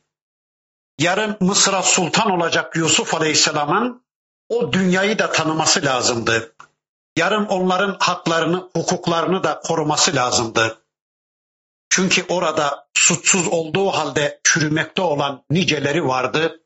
Yarın 0.98 1.36
Mısır'a 1.40 1.82
sultan 1.82 2.30
olacak 2.30 2.76
Yusuf 2.76 3.14
Aleyhisselam'ın 3.14 4.04
o 4.48 4.72
dünyayı 4.72 5.18
da 5.18 5.32
tanıması 5.32 5.84
lazımdı. 5.84 6.54
Yarın 7.16 7.46
onların 7.46 7.96
haklarını, 8.00 8.70
hukuklarını 8.76 9.44
da 9.44 9.60
koruması 9.60 10.16
lazımdı. 10.16 10.78
Çünkü 11.88 12.24
orada 12.28 12.88
suçsuz 12.94 13.48
olduğu 13.48 13.90
halde 13.90 14.40
çürümekte 14.44 15.02
olan 15.02 15.44
niceleri 15.50 16.06
vardı. 16.06 16.61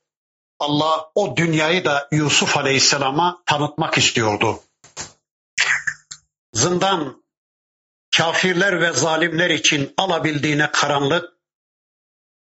Allah 0.59 1.11
o 1.15 1.37
dünyayı 1.37 1.85
da 1.85 2.09
Yusuf 2.13 2.57
Aleyhisselam'a 2.57 3.43
tanıtmak 3.47 3.99
istiyordu. 3.99 4.61
Zindan 6.53 7.23
kafirler 8.17 8.81
ve 8.81 8.93
zalimler 8.93 9.51
için 9.51 9.95
alabildiğine 9.97 10.71
karanlık, 10.71 11.33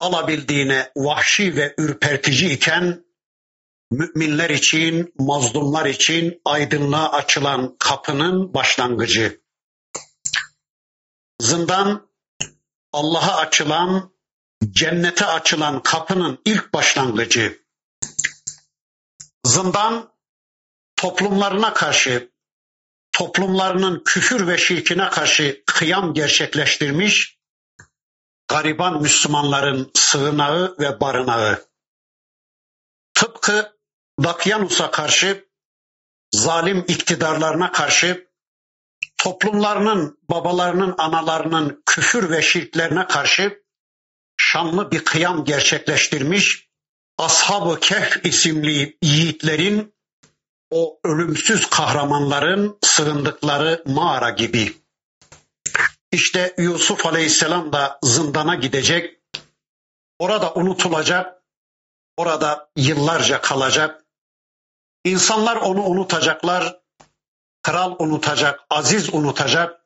alabildiğine 0.00 0.92
vahşi 0.96 1.56
ve 1.56 1.74
ürpertici 1.78 2.52
iken 2.52 3.04
müminler 3.90 4.50
için, 4.50 5.14
mazlumlar 5.18 5.86
için 5.86 6.40
aydınlığa 6.44 7.12
açılan 7.12 7.76
kapının 7.78 8.54
başlangıcı. 8.54 9.40
Zindan 11.40 12.08
Allah'a 12.92 13.36
açılan, 13.36 14.12
cennete 14.70 15.26
açılan 15.26 15.82
kapının 15.82 16.38
ilk 16.44 16.74
başlangıcı. 16.74 17.65
Zindan 19.46 20.12
toplumlarına 20.96 21.74
karşı, 21.74 22.32
toplumlarının 23.12 24.02
küfür 24.04 24.48
ve 24.48 24.58
şirkine 24.58 25.10
karşı 25.10 25.62
kıyam 25.66 26.14
gerçekleştirmiş, 26.14 27.38
gariban 28.48 29.02
Müslümanların 29.02 29.90
sığınağı 29.94 30.76
ve 30.78 31.00
barınağı. 31.00 31.68
Tıpkı 33.14 33.78
Dakyanus'a 34.24 34.90
karşı, 34.90 35.48
zalim 36.34 36.84
iktidarlarına 36.88 37.72
karşı, 37.72 38.28
toplumlarının, 39.18 40.18
babalarının, 40.30 40.94
analarının 40.98 41.82
küfür 41.86 42.30
ve 42.30 42.42
şirklerine 42.42 43.06
karşı 43.06 43.62
şanlı 44.36 44.90
bir 44.90 45.04
kıyam 45.04 45.44
gerçekleştirmiş, 45.44 46.65
Ashab-ı 47.18 47.80
Kehf 47.80 48.26
isimli 48.26 48.98
yiğitlerin, 49.02 49.94
o 50.70 51.00
ölümsüz 51.04 51.70
kahramanların 51.70 52.78
sığındıkları 52.82 53.82
mağara 53.86 54.30
gibi. 54.30 54.76
İşte 56.12 56.54
Yusuf 56.58 57.06
Aleyhisselam 57.06 57.72
da 57.72 57.98
zindana 58.02 58.54
gidecek, 58.54 59.20
orada 60.18 60.54
unutulacak, 60.54 61.42
orada 62.16 62.70
yıllarca 62.76 63.40
kalacak. 63.40 64.04
İnsanlar 65.04 65.56
onu 65.56 65.82
unutacaklar, 65.84 66.80
kral 67.62 67.96
unutacak, 67.98 68.60
aziz 68.70 69.14
unutacak 69.14 69.80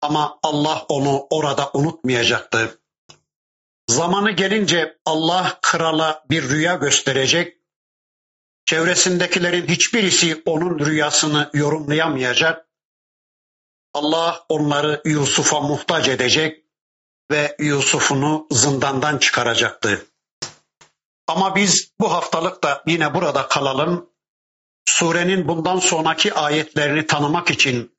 ama 0.00 0.38
Allah 0.42 0.84
onu 0.88 1.26
orada 1.30 1.70
unutmayacaktı. 1.74 2.83
Zamanı 3.88 4.30
gelince 4.30 4.98
Allah 5.04 5.58
krala 5.62 6.24
bir 6.30 6.48
rüya 6.48 6.74
gösterecek. 6.74 7.58
Çevresindekilerin 8.66 9.66
hiçbirisi 9.66 10.42
onun 10.46 10.78
rüyasını 10.78 11.50
yorumlayamayacak. 11.54 12.68
Allah 13.94 14.44
onları 14.48 15.02
Yusuf'a 15.04 15.60
muhtaç 15.60 16.08
edecek 16.08 16.64
ve 17.30 17.56
Yusuf'unu 17.58 18.46
zindandan 18.50 19.18
çıkaracaktı. 19.18 20.06
Ama 21.26 21.56
biz 21.56 21.92
bu 22.00 22.12
haftalık 22.12 22.62
da 22.62 22.82
yine 22.86 23.14
burada 23.14 23.48
kalalım. 23.48 24.10
Surenin 24.88 25.48
bundan 25.48 25.78
sonraki 25.78 26.34
ayetlerini 26.34 27.06
tanımak 27.06 27.50
için 27.50 27.96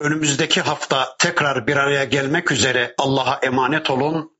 önümüzdeki 0.00 0.60
hafta 0.60 1.16
tekrar 1.18 1.66
bir 1.66 1.76
araya 1.76 2.04
gelmek 2.04 2.52
üzere 2.52 2.94
Allah'a 2.98 3.38
emanet 3.42 3.90
olun. 3.90 4.39